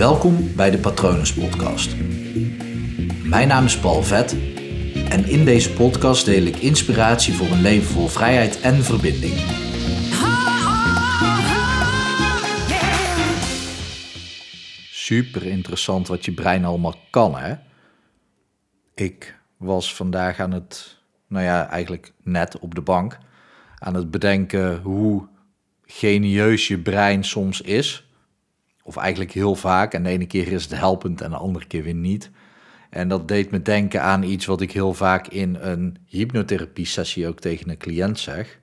Welkom 0.00 0.54
bij 0.56 0.70
de 0.70 0.78
Patronus 0.78 1.34
Podcast. 1.34 1.96
Mijn 3.24 3.48
naam 3.48 3.64
is 3.64 3.78
Paul 3.78 4.02
Vet 4.02 4.32
en 5.08 5.24
in 5.24 5.44
deze 5.44 5.72
podcast 5.72 6.24
deel 6.24 6.42
ik 6.42 6.56
inspiratie 6.56 7.34
voor 7.34 7.46
een 7.46 7.60
leven 7.60 7.86
vol 7.86 8.06
vrijheid 8.06 8.60
en 8.60 8.74
verbinding. 8.74 9.34
Super 14.90 15.46
interessant 15.46 16.08
wat 16.08 16.24
je 16.24 16.32
brein 16.32 16.64
allemaal 16.64 16.96
kan, 17.10 17.36
hè? 17.38 17.54
Ik 18.94 19.38
was 19.56 19.94
vandaag 19.94 20.40
aan 20.40 20.52
het, 20.52 20.98
nou 21.26 21.44
ja, 21.44 21.68
eigenlijk 21.68 22.12
net 22.22 22.58
op 22.58 22.74
de 22.74 22.82
bank, 22.82 23.18
aan 23.78 23.94
het 23.94 24.10
bedenken 24.10 24.80
hoe 24.82 25.26
genieus 25.86 26.68
je 26.68 26.78
brein 26.78 27.24
soms 27.24 27.60
is. 27.60 28.09
Of 28.82 28.96
eigenlijk 28.96 29.32
heel 29.32 29.54
vaak. 29.54 29.94
En 29.94 30.02
de 30.02 30.08
ene 30.08 30.26
keer 30.26 30.52
is 30.52 30.62
het 30.62 30.78
helpend 30.78 31.20
en 31.20 31.30
de 31.30 31.36
andere 31.36 31.66
keer 31.66 31.82
weer 31.82 31.94
niet. 31.94 32.30
En 32.90 33.08
dat 33.08 33.28
deed 33.28 33.50
me 33.50 33.62
denken 33.62 34.02
aan 34.02 34.22
iets 34.22 34.46
wat 34.46 34.60
ik 34.60 34.72
heel 34.72 34.94
vaak 34.94 35.26
in 35.26 35.54
een 35.54 35.96
hypnotherapie-sessie 36.06 37.28
ook 37.28 37.40
tegen 37.40 37.70
een 37.70 37.78
cliënt 37.78 38.18
zeg. 38.18 38.58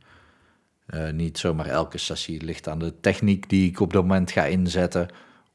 Uh, 0.87 1.09
niet 1.11 1.37
zomaar 1.37 1.65
elke 1.65 1.97
sessie 1.97 2.43
ligt 2.43 2.67
aan 2.67 2.79
de 2.79 2.99
techniek 2.99 3.49
die 3.49 3.69
ik 3.69 3.79
op 3.79 3.93
dat 3.93 4.01
moment 4.01 4.31
ga 4.31 4.45
inzetten, 4.45 5.07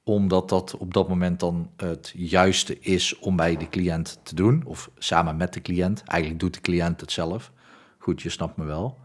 omdat 0.05 0.49
dat 0.49 0.77
op 0.77 0.95
dat 0.95 1.09
moment 1.09 1.41
dan 1.41 1.71
het 1.77 2.13
juiste 2.17 2.79
is 2.79 3.19
om 3.19 3.37
bij 3.37 3.57
de 3.57 3.69
cliënt 3.69 4.21
te 4.23 4.35
doen, 4.35 4.63
of 4.67 4.91
samen 4.99 5.37
met 5.37 5.53
de 5.53 5.61
cliënt. 5.61 6.03
Eigenlijk 6.07 6.41
doet 6.41 6.55
de 6.55 6.61
cliënt 6.61 7.01
het 7.01 7.13
zelf. 7.13 7.53
Goed, 7.99 8.23
je 8.23 8.29
snapt 8.29 8.57
me 8.57 8.65
wel. 8.65 8.99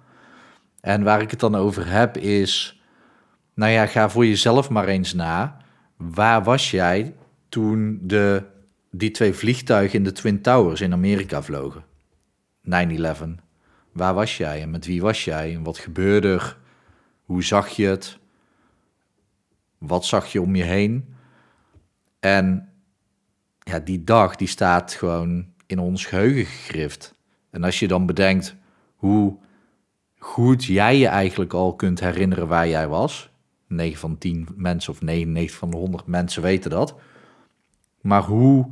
En 0.82 1.04
waar 1.04 1.22
ik 1.22 1.32
het 1.32 1.40
dan 1.40 1.56
over 1.56 1.88
heb 1.92 2.18
is, 2.18 2.77
nou 3.58 3.72
ja, 3.72 3.86
ga 3.86 4.10
voor 4.10 4.26
jezelf 4.26 4.70
maar 4.70 4.88
eens 4.88 5.14
na. 5.14 5.58
Waar 5.96 6.44
was 6.44 6.72
jij 6.72 7.16
toen 7.50 8.00
de, 8.02 8.44
die 8.92 9.12
twee 9.12 9.34
vliegtuigen 9.34 9.98
in 9.98 10.04
de 10.04 10.12
Twin 10.12 10.42
Towers 10.42 10.82
in 10.82 10.94
Amerika 10.94 11.42
vlogen? 11.42 11.84
9-11. 12.64 12.72
Waar 13.92 14.14
was 14.14 14.38
jij 14.38 14.62
en 14.62 14.70
met 14.70 14.86
wie 14.86 15.02
was 15.02 15.26
jij 15.26 15.56
en 15.56 15.64
wat 15.64 15.78
gebeurde 15.78 16.28
er? 16.34 16.58
Hoe 17.22 17.44
zag 17.44 17.70
je 17.70 17.86
het? 17.86 18.18
Wat 19.78 20.06
zag 20.06 20.32
je 20.32 20.42
om 20.42 20.56
je 20.56 20.64
heen? 20.64 21.16
En 22.20 22.70
ja, 23.60 23.80
die 23.80 24.04
dag 24.04 24.36
die 24.36 24.48
staat 24.48 24.94
gewoon 24.94 25.46
in 25.66 25.80
ons 25.80 26.06
geheugen 26.06 26.46
gegrift. 26.46 27.16
En 27.50 27.64
als 27.64 27.80
je 27.80 27.88
dan 27.88 28.06
bedenkt 28.06 28.56
hoe 28.96 29.38
goed 30.18 30.64
jij 30.64 30.98
je 30.98 31.08
eigenlijk 31.08 31.54
al 31.54 31.76
kunt 31.76 32.00
herinneren 32.00 32.48
waar 32.48 32.68
jij 32.68 32.88
was. 32.88 33.30
9 33.68 34.00
van 34.00 34.18
10 34.18 34.48
mensen 34.56 34.94
of 34.94 35.02
99 35.02 35.58
van 35.58 35.70
de 35.70 35.78
100 35.78 36.08
mensen 36.08 36.42
weten 36.42 36.70
dat. 36.70 36.96
Maar 38.02 38.24
hoe 38.24 38.70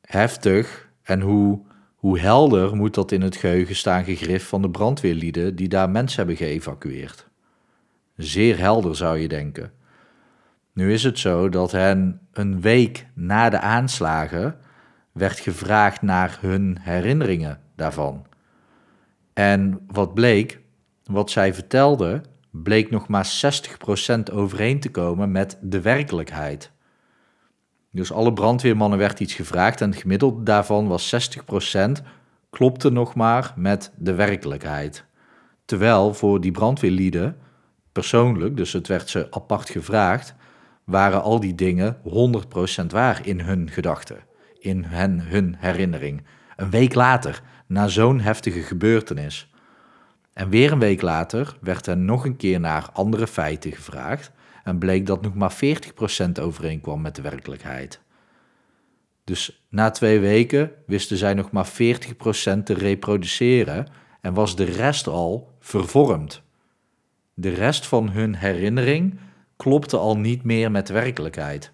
heftig 0.00 0.88
en 1.02 1.20
hoe, 1.20 1.60
hoe 1.94 2.18
helder 2.18 2.76
moet 2.76 2.94
dat 2.94 3.12
in 3.12 3.22
het 3.22 3.36
geheugen 3.36 3.76
staan 3.76 4.04
gegrift 4.04 4.46
van 4.46 4.62
de 4.62 4.70
brandweerlieden 4.70 5.56
die 5.56 5.68
daar 5.68 5.90
mensen 5.90 6.16
hebben 6.16 6.36
geëvacueerd? 6.36 7.28
Zeer 8.16 8.58
helder 8.58 8.96
zou 8.96 9.18
je 9.18 9.28
denken. 9.28 9.72
Nu 10.72 10.92
is 10.92 11.02
het 11.02 11.18
zo 11.18 11.48
dat 11.48 11.72
hen 11.72 12.20
een 12.32 12.60
week 12.60 13.06
na 13.14 13.50
de 13.50 13.60
aanslagen 13.60 14.56
werd 15.12 15.40
gevraagd 15.40 16.02
naar 16.02 16.38
hun 16.40 16.78
herinneringen 16.80 17.60
daarvan. 17.76 18.26
En 19.32 19.80
wat 19.86 20.14
bleek, 20.14 20.60
wat 21.04 21.30
zij 21.30 21.54
vertelde, 21.54 22.22
bleek 22.50 22.90
nog 22.90 23.08
maar 23.08 23.32
60% 24.28 24.32
overeen 24.32 24.80
te 24.80 24.90
komen 24.90 25.32
met 25.32 25.58
de 25.60 25.80
werkelijkheid. 25.80 26.70
Dus 27.90 28.12
alle 28.12 28.32
brandweermannen 28.32 28.98
werd 28.98 29.20
iets 29.20 29.34
gevraagd 29.34 29.80
en 29.80 29.90
het 29.90 30.00
gemiddelde 30.00 30.42
daarvan 30.42 30.88
was 30.88 31.34
60% 31.78 31.90
klopte 32.50 32.90
nog 32.90 33.14
maar 33.14 33.52
met 33.56 33.92
de 33.96 34.14
werkelijkheid. 34.14 35.04
Terwijl 35.64 36.14
voor 36.14 36.40
die 36.40 36.50
brandweerlieden 36.50 37.36
persoonlijk, 37.92 38.56
dus 38.56 38.72
het 38.72 38.86
werd 38.86 39.08
ze 39.08 39.26
apart 39.30 39.70
gevraagd, 39.70 40.34
waren 40.84 41.22
al 41.22 41.40
die 41.40 41.54
dingen 41.54 41.96
100% 42.82 42.86
waar 42.88 43.26
in 43.26 43.40
hun 43.40 43.70
gedachten, 43.70 44.18
in 44.58 44.84
hen, 44.84 45.20
hun 45.20 45.56
herinnering. 45.58 46.24
Een 46.56 46.70
week 46.70 46.94
later, 46.94 47.42
na 47.66 47.88
zo'n 47.88 48.20
heftige 48.20 48.60
gebeurtenis. 48.60 49.49
En 50.40 50.48
weer 50.48 50.72
een 50.72 50.78
week 50.78 51.02
later 51.02 51.56
werd 51.60 51.86
er 51.86 51.96
nog 51.96 52.24
een 52.24 52.36
keer 52.36 52.60
naar 52.60 52.90
andere 52.92 53.26
feiten 53.26 53.72
gevraagd 53.72 54.30
en 54.64 54.78
bleek 54.78 55.06
dat 55.06 55.22
nog 55.22 55.34
maar 55.34 55.52
40% 55.54 56.30
overeenkwam 56.40 57.00
met 57.00 57.16
de 57.16 57.22
werkelijkheid. 57.22 58.00
Dus 59.24 59.64
na 59.68 59.90
twee 59.90 60.20
weken 60.20 60.72
wisten 60.86 61.16
zij 61.16 61.34
nog 61.34 61.50
maar 61.50 61.68
40% 61.68 61.72
te 62.64 62.74
reproduceren 62.74 63.86
en 64.20 64.34
was 64.34 64.56
de 64.56 64.64
rest 64.64 65.06
al 65.06 65.52
vervormd. 65.58 66.42
De 67.34 67.50
rest 67.50 67.86
van 67.86 68.10
hun 68.10 68.34
herinnering 68.34 69.18
klopte 69.56 69.96
al 69.96 70.16
niet 70.16 70.42
meer 70.42 70.70
met 70.70 70.88
werkelijkheid. 70.88 71.72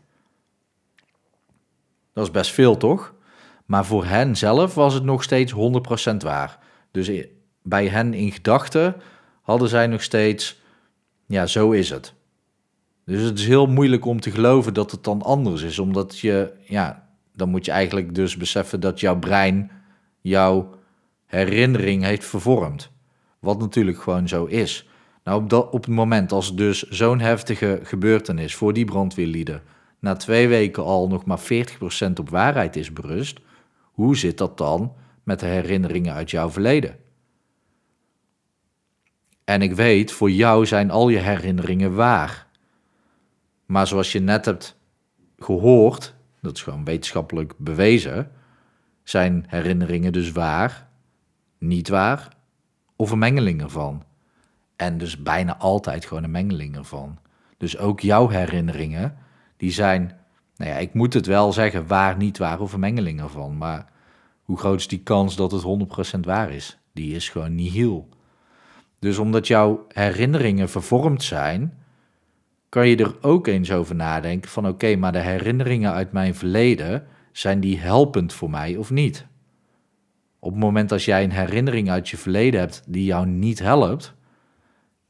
Dat 2.12 2.25
is 2.25 2.31
best 2.31 2.50
veel, 2.50 2.76
toch? 2.76 3.15
Maar 3.66 3.84
voor 3.84 4.05
hen 4.05 4.37
zelf 4.37 4.75
was 4.75 4.94
het 4.94 5.05
nog 5.05 5.22
steeds 5.22 5.55
100% 6.12 6.16
waar. 6.16 6.59
Dus 6.91 7.09
bij 7.69 7.87
hen 7.87 8.15
in 8.15 8.32
gedachten 8.32 8.97
hadden 9.43 9.69
zij 9.69 9.87
nog 9.87 10.03
steeds, 10.03 10.60
ja, 11.27 11.47
zo 11.47 11.71
is 11.71 11.91
het. 11.91 12.15
Dus 13.04 13.22
het 13.22 13.38
is 13.38 13.47
heel 13.47 13.66
moeilijk 13.66 14.04
om 14.04 14.21
te 14.21 14.31
geloven 14.31 14.75
dat 14.75 14.91
het 14.91 15.04
dan 15.04 15.22
anders 15.22 15.62
is, 15.62 15.78
omdat 15.78 16.19
je, 16.19 16.53
ja, 16.65 17.09
dan 17.32 17.49
moet 17.49 17.65
je 17.65 17.71
eigenlijk 17.71 18.15
dus 18.15 18.37
beseffen 18.37 18.81
dat 18.81 19.00
jouw 19.00 19.19
brein 19.19 19.71
jouw 20.21 20.71
herinnering 21.26 22.05
heeft 22.05 22.25
vervormd. 22.25 22.91
Wat 23.38 23.59
natuurlijk 23.59 24.03
gewoon 24.03 24.28
zo 24.28 24.44
is. 24.44 24.88
Nou, 25.25 25.43
op, 25.43 25.50
dat, 25.50 25.71
op 25.71 25.84
het 25.84 25.94
moment 25.94 26.32
als 26.32 26.55
dus 26.55 26.82
zo'n 26.82 27.21
heftige 27.21 27.81
gebeurtenis 27.82 28.55
voor 28.55 28.72
die 28.72 28.84
brandweerlieden 28.84 29.62
na 30.00 30.15
twee 30.16 30.49
weken 30.49 30.84
al 30.84 31.09
nog 31.09 31.25
maar 31.25 31.41
40% 31.41 32.12
op 32.21 32.31
waarheid 32.31 32.76
is 32.76 32.93
berust, 32.93 33.41
hoe 33.82 34.16
zit 34.16 34.38
dat 34.38 34.59
dan 34.59 34.93
met 35.22 35.41
de 35.41 35.47
herinneringen 35.47 36.15
uit 36.15 36.31
jouw 36.31 36.50
verleden? 36.50 36.97
En 39.46 39.62
ik 39.62 39.74
weet, 39.74 40.12
voor 40.12 40.30
jou 40.30 40.66
zijn 40.66 40.90
al 40.90 41.08
je 41.08 41.18
herinneringen 41.18 41.94
waar. 41.94 42.46
Maar 43.66 43.86
zoals 43.86 44.12
je 44.12 44.20
net 44.20 44.44
hebt 44.44 44.78
gehoord, 45.38 46.14
dat 46.40 46.56
is 46.56 46.62
gewoon 46.62 46.84
wetenschappelijk 46.84 47.54
bewezen, 47.56 48.30
zijn 49.02 49.44
herinneringen 49.48 50.12
dus 50.12 50.32
waar, 50.32 50.88
niet 51.58 51.88
waar 51.88 52.28
of 52.96 53.10
een 53.10 53.18
mengeling 53.18 53.62
ervan. 53.62 54.02
En 54.76 54.98
dus 54.98 55.22
bijna 55.22 55.56
altijd 55.56 56.04
gewoon 56.04 56.24
een 56.24 56.30
mengeling 56.30 56.76
ervan. 56.76 57.18
Dus 57.56 57.78
ook 57.78 58.00
jouw 58.00 58.28
herinneringen, 58.28 59.16
die 59.56 59.72
zijn 59.72 60.18
nou 60.56 60.70
ja, 60.70 60.76
ik 60.76 60.94
moet 60.94 61.14
het 61.14 61.26
wel 61.26 61.52
zeggen, 61.52 61.86
waar, 61.86 62.16
niet 62.16 62.38
waar 62.38 62.60
of 62.60 62.72
een 62.72 62.80
mengeling 62.80 63.20
ervan. 63.20 63.56
Maar 63.56 63.86
hoe 64.42 64.58
groot 64.58 64.78
is 64.78 64.88
die 64.88 65.02
kans 65.02 65.36
dat 65.36 65.52
het 65.52 65.62
100% 66.16 66.20
waar 66.20 66.50
is? 66.50 66.78
Die 66.92 67.14
is 67.14 67.28
gewoon 67.28 67.54
niet 67.54 67.72
heel. 67.72 68.08
Dus 68.98 69.18
omdat 69.18 69.46
jouw 69.46 69.86
herinneringen 69.88 70.68
vervormd 70.68 71.22
zijn, 71.22 71.78
kan 72.68 72.88
je 72.88 72.96
er 72.96 73.16
ook 73.20 73.46
eens 73.46 73.72
over 73.72 73.94
nadenken 73.94 74.50
van 74.50 74.68
oké, 74.68 74.96
maar 74.96 75.12
de 75.12 75.18
herinneringen 75.18 75.92
uit 75.92 76.12
mijn 76.12 76.34
verleden, 76.34 77.06
zijn 77.32 77.60
die 77.60 77.78
helpend 77.78 78.32
voor 78.32 78.50
mij 78.50 78.76
of 78.76 78.90
niet? 78.90 79.26
Op 80.38 80.50
het 80.50 80.60
moment 80.60 80.92
als 80.92 81.04
jij 81.04 81.24
een 81.24 81.32
herinnering 81.32 81.90
uit 81.90 82.08
je 82.08 82.16
verleden 82.16 82.60
hebt 82.60 82.82
die 82.88 83.04
jou 83.04 83.26
niet 83.26 83.58
helpt, 83.58 84.14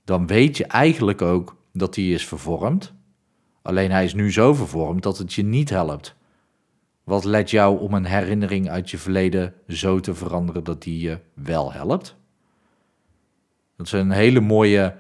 dan 0.05 0.27
weet 0.27 0.57
je 0.57 0.67
eigenlijk 0.67 1.23
ook 1.23 1.57
dat 1.73 1.95
die 1.95 2.15
is 2.15 2.27
vervormd 2.27 2.95
Alleen 3.67 3.91
hij 3.91 4.05
is 4.05 4.15
nu 4.15 4.33
zo 4.33 4.55
vervormd 4.55 5.03
dat 5.03 5.19
het 5.19 5.33
je 5.33 5.43
niet 5.43 5.71
helpt. 5.71 6.17
Wat 7.05 7.25
let 7.25 7.51
jou 7.51 7.81
om 7.81 7.95
een 7.95 8.05
herinnering 8.05 8.71
uit 8.71 8.91
je 8.91 8.99
verleden 8.99 9.55
zo 9.69 10.01
te 10.01 10.15
veranderen 10.15 10.65
dat 10.65 10.83
die 10.83 11.01
je 11.01 11.19
wel 11.35 11.73
helpt? 11.73 12.17
Dat 13.77 13.87
is 13.87 13.93
een 13.93 14.11
hele 14.11 14.41
mooie 14.41 14.95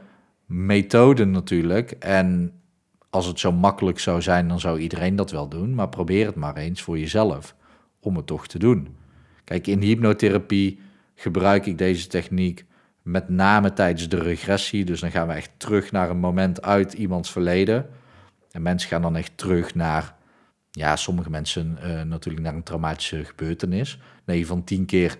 methode 0.46 1.24
natuurlijk. 1.24 1.90
En 1.90 2.52
als 3.10 3.26
het 3.26 3.40
zo 3.40 3.52
makkelijk 3.52 3.98
zou 3.98 4.22
zijn, 4.22 4.48
dan 4.48 4.60
zou 4.60 4.78
iedereen 4.78 5.16
dat 5.16 5.30
wel 5.30 5.48
doen. 5.48 5.74
Maar 5.74 5.88
probeer 5.88 6.26
het 6.26 6.34
maar 6.34 6.56
eens 6.56 6.82
voor 6.82 6.98
jezelf 6.98 7.54
om 8.00 8.16
het 8.16 8.26
toch 8.26 8.46
te 8.46 8.58
doen. 8.58 8.96
Kijk, 9.44 9.66
in 9.66 9.80
hypnotherapie 9.80 10.80
gebruik 11.14 11.66
ik 11.66 11.78
deze 11.78 12.06
techniek 12.06 12.64
met 13.02 13.28
name 13.28 13.72
tijdens 13.72 14.08
de 14.08 14.18
regressie. 14.18 14.84
Dus 14.84 15.00
dan 15.00 15.10
gaan 15.10 15.26
we 15.26 15.32
echt 15.32 15.50
terug 15.56 15.92
naar 15.92 16.10
een 16.10 16.18
moment 16.18 16.62
uit 16.62 16.92
iemands 16.92 17.30
verleden 17.30 17.86
en 18.50 18.62
mensen 18.62 18.88
gaan 18.88 19.02
dan 19.02 19.16
echt 19.16 19.32
terug 19.36 19.74
naar, 19.74 20.14
ja, 20.70 20.96
sommige 20.96 21.30
mensen 21.30 21.78
uh, 21.84 22.02
natuurlijk 22.02 22.44
naar 22.44 22.54
een 22.54 22.62
traumatische 22.62 23.24
gebeurtenis. 23.24 23.98
9 24.24 24.46
van 24.46 24.64
10 24.64 24.86
keer 24.86 25.16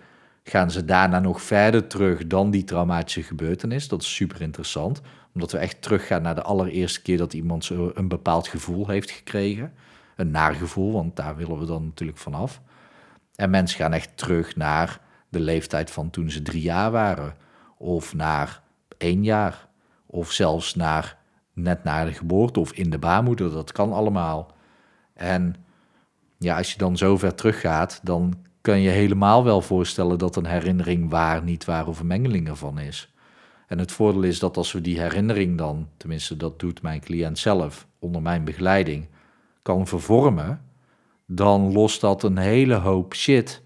gaan 0.49 0.71
ze 0.71 0.85
daarna 0.85 1.19
nog 1.21 1.43
verder 1.43 1.87
terug 1.87 2.27
dan 2.27 2.51
die 2.51 2.65
traumatische 2.65 3.23
gebeurtenis. 3.23 3.89
Dat 3.89 4.03
is 4.03 4.15
super 4.15 4.41
interessant, 4.41 5.01
Omdat 5.35 5.53
we 5.53 5.59
echt 5.59 5.83
teruggaan 5.83 6.23
naar 6.23 6.35
de 6.35 6.43
allereerste 6.43 7.03
keer 7.03 7.19
dat 7.19 7.33
iemand 7.33 7.71
een 7.95 8.09
bepaald 8.09 8.49
gevoel 8.49 8.89
heeft 8.89 9.11
gekregen. 9.11 9.73
Een 10.17 10.31
naar 10.31 10.55
gevoel, 10.55 10.93
want 10.93 11.17
daar 11.17 11.37
willen 11.37 11.59
we 11.59 11.67
dan 11.67 11.85
natuurlijk 11.85 12.19
vanaf. 12.19 12.61
En 13.35 13.51
mensen 13.51 13.79
gaan 13.79 13.93
echt 13.93 14.17
terug 14.17 14.57
naar 14.57 15.01
de 15.29 15.41
leeftijd 15.41 15.91
van 15.91 16.11
toen 16.11 16.31
ze 16.31 16.43
drie 16.43 16.63
jaar 16.63 16.91
waren. 16.91 17.35
Of 17.79 18.15
naar 18.15 18.63
één 18.99 19.25
jaar. 19.25 19.69
Of 20.07 20.33
zelfs 20.33 20.75
naar 20.75 21.17
net 21.53 21.85
na 21.85 22.05
de 22.05 22.13
geboorte 22.13 22.61
of 22.61 22.73
in 22.73 22.91
de 22.91 22.99
baarmoeder. 22.99 23.51
Dat 23.51 23.73
kan 23.73 23.93
allemaal. 23.93 24.55
En 25.15 25.55
ja, 26.39 26.57
als 26.57 26.73
je 26.73 26.79
dan 26.79 26.97
zo 26.97 27.17
ver 27.17 27.35
teruggaat, 27.35 28.01
dan 28.03 28.35
kan 28.67 28.81
je 28.81 28.91
helemaal 28.91 29.45
wel 29.45 29.61
voorstellen 29.61 30.19
dat 30.19 30.37
een 30.37 30.47
herinnering 30.47 31.11
waar, 31.11 31.43
niet 31.43 31.65
waar 31.65 31.87
of 31.87 32.01
een 32.01 32.07
mengeling 32.07 32.49
ervan 32.49 32.79
is. 32.79 33.13
En 33.67 33.79
het 33.79 33.93
voordeel 33.93 34.23
is 34.23 34.39
dat 34.39 34.57
als 34.57 34.73
we 34.73 34.81
die 34.81 35.01
herinnering 35.01 35.59
dan, 35.59 35.89
tenminste 35.97 36.37
dat 36.37 36.59
doet 36.59 36.83
mijn 36.83 37.01
cliënt 37.01 37.39
zelf 37.39 37.87
onder 37.99 38.23
mijn 38.23 38.45
begeleiding, 38.45 39.07
kan 39.63 39.87
vervormen, 39.87 40.61
dan 41.27 41.73
lost 41.73 42.01
dat 42.01 42.23
een 42.23 42.37
hele 42.37 42.75
hoop 42.75 43.15
shit 43.15 43.63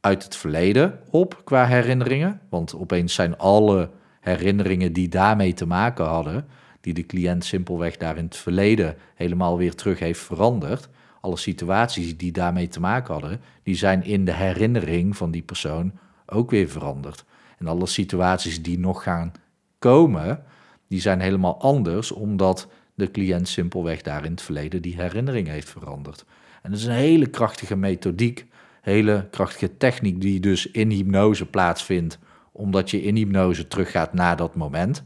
uit 0.00 0.24
het 0.24 0.36
verleden 0.36 1.00
op 1.10 1.40
qua 1.44 1.66
herinneringen. 1.66 2.40
Want 2.50 2.74
opeens 2.74 3.14
zijn 3.14 3.38
alle 3.38 3.90
herinneringen 4.20 4.92
die 4.92 5.08
daarmee 5.08 5.52
te 5.52 5.66
maken 5.66 6.04
hadden, 6.04 6.46
die 6.80 6.94
de 6.94 7.06
cliënt 7.06 7.44
simpelweg 7.44 7.96
daar 7.96 8.16
in 8.16 8.24
het 8.24 8.36
verleden 8.36 8.96
helemaal 9.14 9.56
weer 9.56 9.74
terug 9.74 9.98
heeft 9.98 10.20
veranderd. 10.20 10.88
Alle 11.20 11.36
situaties 11.36 12.16
die 12.16 12.32
daarmee 12.32 12.68
te 12.68 12.80
maken 12.80 13.12
hadden, 13.12 13.40
die 13.62 13.76
zijn 13.76 14.04
in 14.04 14.24
de 14.24 14.32
herinnering 14.32 15.16
van 15.16 15.30
die 15.30 15.42
persoon 15.42 15.92
ook 16.26 16.50
weer 16.50 16.68
veranderd. 16.68 17.24
En 17.58 17.66
alle 17.66 17.86
situaties 17.86 18.62
die 18.62 18.78
nog 18.78 19.02
gaan 19.02 19.32
komen, 19.78 20.42
die 20.88 21.00
zijn 21.00 21.20
helemaal 21.20 21.60
anders, 21.60 22.12
omdat 22.12 22.68
de 22.94 23.10
cliënt 23.10 23.48
simpelweg 23.48 24.02
daar 24.02 24.24
in 24.24 24.30
het 24.30 24.42
verleden 24.42 24.82
die 24.82 25.00
herinnering 25.00 25.48
heeft 25.48 25.70
veranderd. 25.70 26.24
En 26.62 26.70
dat 26.70 26.80
is 26.80 26.86
een 26.86 26.92
hele 26.92 27.26
krachtige 27.26 27.76
methodiek, 27.76 28.46
hele 28.80 29.28
krachtige 29.30 29.76
techniek 29.76 30.20
die 30.20 30.40
dus 30.40 30.70
in 30.70 30.90
hypnose 30.90 31.46
plaatsvindt, 31.46 32.18
omdat 32.52 32.90
je 32.90 33.02
in 33.02 33.16
hypnose 33.16 33.68
teruggaat 33.68 34.12
naar 34.12 34.36
dat 34.36 34.54
moment. 34.54 35.02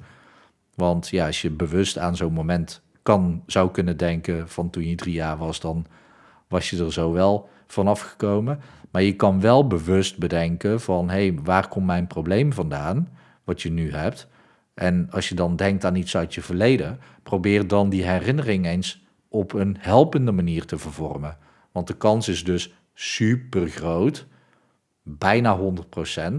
Want 0.74 1.08
ja, 1.08 1.26
als 1.26 1.42
je 1.42 1.50
bewust 1.50 1.98
aan 1.98 2.16
zo'n 2.16 2.32
moment 2.32 2.82
kan, 3.04 3.42
zou 3.46 3.70
kunnen 3.70 3.96
denken 3.96 4.48
van 4.48 4.70
toen 4.70 4.88
je 4.88 4.94
drie 4.94 5.14
jaar 5.14 5.36
was, 5.36 5.60
dan 5.60 5.86
was 6.48 6.70
je 6.70 6.84
er 6.84 6.92
zo 6.92 7.12
wel 7.12 7.48
vanaf 7.66 8.00
gekomen. 8.00 8.60
Maar 8.90 9.02
je 9.02 9.16
kan 9.16 9.40
wel 9.40 9.66
bewust 9.66 10.18
bedenken 10.18 10.80
van, 10.80 11.08
hé, 11.08 11.26
hey, 11.26 11.38
waar 11.42 11.68
komt 11.68 11.86
mijn 11.86 12.06
probleem 12.06 12.52
vandaan, 12.52 13.08
wat 13.44 13.62
je 13.62 13.70
nu 13.70 13.92
hebt? 13.92 14.28
En 14.74 15.08
als 15.10 15.28
je 15.28 15.34
dan 15.34 15.56
denkt 15.56 15.84
aan 15.84 15.96
iets 15.96 16.16
uit 16.16 16.34
je 16.34 16.42
verleden, 16.42 16.98
probeer 17.22 17.68
dan 17.68 17.88
die 17.88 18.04
herinnering 18.04 18.66
eens 18.66 19.04
op 19.28 19.52
een 19.52 19.76
helpende 19.78 20.32
manier 20.32 20.64
te 20.64 20.78
vervormen. 20.78 21.36
Want 21.72 21.86
de 21.86 21.96
kans 21.96 22.28
is 22.28 22.44
dus 22.44 22.72
super 22.94 23.68
groot, 23.68 24.26
bijna 25.02 25.58
100%, 25.58 26.34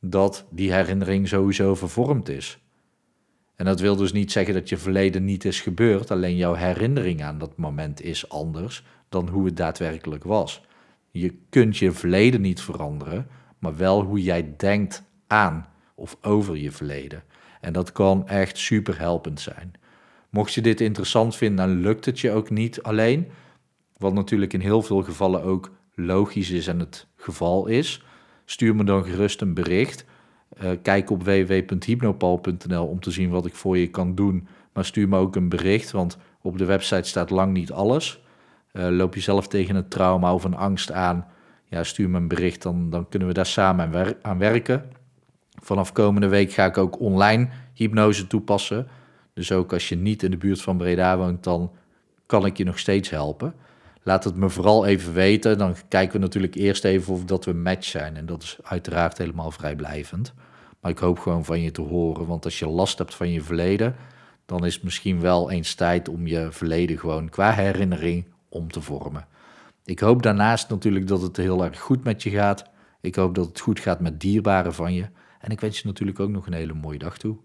dat 0.00 0.46
die 0.50 0.72
herinnering 0.72 1.28
sowieso 1.28 1.74
vervormd 1.74 2.28
is. 2.28 2.61
En 3.62 3.68
dat 3.68 3.80
wil 3.80 3.96
dus 3.96 4.12
niet 4.12 4.32
zeggen 4.32 4.54
dat 4.54 4.68
je 4.68 4.76
verleden 4.76 5.24
niet 5.24 5.44
is 5.44 5.60
gebeurd, 5.60 6.10
alleen 6.10 6.36
jouw 6.36 6.54
herinnering 6.54 7.22
aan 7.22 7.38
dat 7.38 7.56
moment 7.56 8.02
is 8.02 8.28
anders 8.28 8.84
dan 9.08 9.28
hoe 9.28 9.44
het 9.44 9.56
daadwerkelijk 9.56 10.24
was. 10.24 10.62
Je 11.10 11.34
kunt 11.48 11.76
je 11.76 11.92
verleden 11.92 12.40
niet 12.40 12.60
veranderen, 12.60 13.26
maar 13.58 13.76
wel 13.76 14.02
hoe 14.02 14.22
jij 14.22 14.54
denkt 14.56 15.02
aan 15.26 15.66
of 15.94 16.16
over 16.22 16.56
je 16.56 16.70
verleden. 16.70 17.22
En 17.60 17.72
dat 17.72 17.92
kan 17.92 18.28
echt 18.28 18.58
super 18.58 18.98
helpend 18.98 19.40
zijn. 19.40 19.72
Mocht 20.30 20.54
je 20.54 20.60
dit 20.60 20.80
interessant 20.80 21.36
vinden, 21.36 21.66
dan 21.66 21.80
lukt 21.80 22.04
het 22.04 22.20
je 22.20 22.30
ook 22.30 22.50
niet 22.50 22.82
alleen. 22.82 23.26
Wat 23.96 24.14
natuurlijk 24.14 24.52
in 24.52 24.60
heel 24.60 24.82
veel 24.82 25.02
gevallen 25.02 25.42
ook 25.42 25.70
logisch 25.94 26.50
is 26.50 26.66
en 26.66 26.78
het 26.78 27.06
geval 27.16 27.66
is. 27.66 28.04
Stuur 28.44 28.74
me 28.74 28.84
dan 28.84 29.04
gerust 29.04 29.40
een 29.40 29.54
bericht. 29.54 30.04
Uh, 30.62 30.70
kijk 30.82 31.10
op 31.10 31.22
www.hypnopal.nl 31.24 32.86
om 32.86 33.00
te 33.00 33.10
zien 33.10 33.30
wat 33.30 33.46
ik 33.46 33.54
voor 33.54 33.78
je 33.78 33.90
kan 33.90 34.14
doen. 34.14 34.46
Maar 34.72 34.84
stuur 34.84 35.08
me 35.08 35.18
ook 35.18 35.36
een 35.36 35.48
bericht, 35.48 35.90
want 35.90 36.18
op 36.42 36.58
de 36.58 36.64
website 36.64 37.08
staat 37.08 37.30
lang 37.30 37.52
niet 37.52 37.72
alles. 37.72 38.20
Uh, 38.72 38.88
loop 38.88 39.14
je 39.14 39.20
zelf 39.20 39.48
tegen 39.48 39.76
een 39.76 39.88
trauma 39.88 40.34
of 40.34 40.44
een 40.44 40.56
angst 40.56 40.92
aan, 40.92 41.26
ja, 41.68 41.84
stuur 41.84 42.10
me 42.10 42.18
een 42.18 42.28
bericht, 42.28 42.62
dan, 42.62 42.90
dan 42.90 43.08
kunnen 43.08 43.28
we 43.28 43.34
daar 43.34 43.46
samen 43.46 44.16
aan 44.22 44.38
werken. 44.38 44.84
Vanaf 45.62 45.92
komende 45.92 46.28
week 46.28 46.52
ga 46.52 46.64
ik 46.64 46.78
ook 46.78 47.00
online 47.00 47.48
hypnose 47.74 48.26
toepassen. 48.26 48.86
Dus 49.34 49.52
ook 49.52 49.72
als 49.72 49.88
je 49.88 49.96
niet 49.96 50.22
in 50.22 50.30
de 50.30 50.36
buurt 50.36 50.62
van 50.62 50.76
Breda 50.76 51.16
woont, 51.16 51.44
dan 51.44 51.72
kan 52.26 52.46
ik 52.46 52.56
je 52.56 52.64
nog 52.64 52.78
steeds 52.78 53.10
helpen. 53.10 53.54
Laat 54.02 54.24
het 54.24 54.36
me 54.36 54.50
vooral 54.50 54.86
even 54.86 55.12
weten. 55.12 55.58
Dan 55.58 55.74
kijken 55.88 56.12
we 56.12 56.18
natuurlijk 56.18 56.54
eerst 56.54 56.84
even 56.84 57.12
of 57.12 57.24
dat 57.24 57.44
we 57.44 57.52
match 57.52 57.84
zijn. 57.84 58.16
En 58.16 58.26
dat 58.26 58.42
is 58.42 58.58
uiteraard 58.62 59.18
helemaal 59.18 59.50
vrijblijvend. 59.50 60.34
Maar 60.80 60.90
ik 60.90 60.98
hoop 60.98 61.18
gewoon 61.18 61.44
van 61.44 61.60
je 61.60 61.70
te 61.70 61.80
horen. 61.80 62.26
Want 62.26 62.44
als 62.44 62.58
je 62.58 62.66
last 62.66 62.98
hebt 62.98 63.14
van 63.14 63.30
je 63.30 63.42
verleden, 63.42 63.96
dan 64.46 64.64
is 64.64 64.74
het 64.74 64.82
misschien 64.82 65.20
wel 65.20 65.50
eens 65.50 65.74
tijd 65.74 66.08
om 66.08 66.26
je 66.26 66.48
verleden 66.50 66.98
gewoon 66.98 67.28
qua 67.28 67.52
herinnering 67.52 68.24
om 68.48 68.72
te 68.72 68.80
vormen. 68.80 69.26
Ik 69.84 69.98
hoop 69.98 70.22
daarnaast 70.22 70.68
natuurlijk 70.68 71.06
dat 71.06 71.22
het 71.22 71.36
heel 71.36 71.64
erg 71.64 71.80
goed 71.80 72.04
met 72.04 72.22
je 72.22 72.30
gaat. 72.30 72.70
Ik 73.00 73.14
hoop 73.14 73.34
dat 73.34 73.46
het 73.46 73.60
goed 73.60 73.80
gaat 73.80 74.00
met 74.00 74.20
dierbaren 74.20 74.74
van 74.74 74.94
je. 74.94 75.06
En 75.40 75.50
ik 75.50 75.60
wens 75.60 75.78
je 75.78 75.86
natuurlijk 75.86 76.20
ook 76.20 76.30
nog 76.30 76.46
een 76.46 76.52
hele 76.52 76.74
mooie 76.74 76.98
dag 76.98 77.18
toe. 77.18 77.36